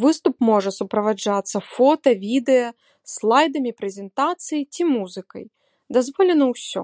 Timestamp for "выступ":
0.00-0.34